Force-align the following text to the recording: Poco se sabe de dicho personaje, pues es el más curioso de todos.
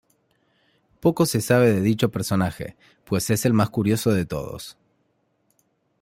Poco 0.99 1.27
se 1.27 1.41
sabe 1.41 1.71
de 1.71 1.79
dicho 1.79 2.09
personaje, 2.09 2.75
pues 3.05 3.29
es 3.29 3.45
el 3.45 3.53
más 3.53 3.69
curioso 3.69 4.09
de 4.11 4.25
todos. 4.25 4.75